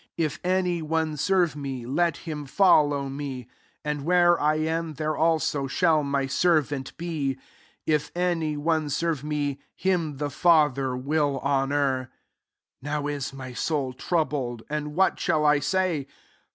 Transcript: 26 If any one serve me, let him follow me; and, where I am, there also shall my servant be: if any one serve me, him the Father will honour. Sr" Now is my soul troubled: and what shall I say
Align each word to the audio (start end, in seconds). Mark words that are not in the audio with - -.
26 0.15 0.15
If 0.17 0.41
any 0.43 0.81
one 0.81 1.15
serve 1.15 1.55
me, 1.55 1.85
let 1.85 2.17
him 2.25 2.47
follow 2.47 3.07
me; 3.07 3.47
and, 3.85 4.03
where 4.03 4.39
I 4.41 4.55
am, 4.55 4.95
there 4.95 5.15
also 5.15 5.67
shall 5.67 6.01
my 6.01 6.25
servant 6.25 6.97
be: 6.97 7.37
if 7.85 8.11
any 8.15 8.57
one 8.57 8.89
serve 8.89 9.23
me, 9.23 9.59
him 9.75 10.17
the 10.17 10.31
Father 10.31 10.97
will 10.97 11.39
honour. 11.43 12.05
Sr" 12.05 12.09
Now 12.81 13.05
is 13.05 13.31
my 13.31 13.53
soul 13.53 13.93
troubled: 13.93 14.63
and 14.71 14.95
what 14.95 15.19
shall 15.19 15.45
I 15.45 15.59
say 15.59 16.07